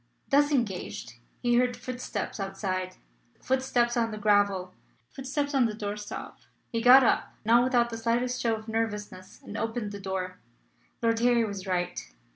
[0.29, 2.95] Thus engaged, he heard footsteps outside,
[3.39, 4.73] footsteps on the gravel,
[5.11, 6.37] footsteps on the doorstop.
[6.71, 10.39] He got up, not without the slightest show of nervousness, and opened the door.
[11.03, 12.01] Lord Harry was right.